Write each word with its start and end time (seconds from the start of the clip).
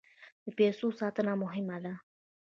د 0.43 0.45
پیسو 0.57 0.87
ساتنه 0.99 1.33
مهمه 1.43 1.77
ده. 1.83 1.93